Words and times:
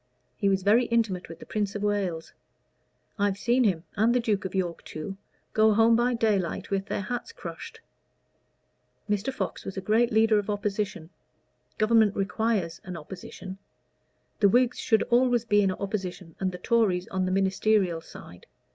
He 0.35 0.49
was 0.49 0.63
very 0.63 0.85
intimate 0.85 1.29
with 1.29 1.37
the 1.37 1.45
Prince 1.45 1.75
of 1.75 1.83
Wales. 1.83 2.33
I've 3.19 3.37
seen 3.37 3.63
him, 3.65 3.83
and 3.95 4.15
the 4.15 4.19
Duke 4.19 4.45
of 4.45 4.55
York 4.55 4.83
too, 4.83 5.15
go 5.53 5.75
home 5.75 5.95
by 5.95 6.15
daylight 6.15 6.71
with 6.71 6.87
their 6.87 7.01
hats 7.01 7.31
crushed. 7.31 7.81
Mr. 9.07 9.31
Fox 9.31 9.63
was 9.63 9.77
a 9.77 9.79
great 9.79 10.11
leader 10.11 10.39
of 10.39 10.49
Opposition: 10.49 11.11
Government 11.77 12.15
requires 12.15 12.81
an 12.83 12.97
Opposition. 12.97 13.59
The 14.39 14.49
Whigs 14.49 14.79
should 14.79 15.03
always 15.03 15.45
be 15.45 15.61
in 15.61 15.69
opposition, 15.71 16.35
and 16.39 16.51
the 16.51 16.57
Tories 16.57 17.07
on 17.09 17.25
the 17.27 17.31
ministerial 17.31 18.01
side. 18.01 18.47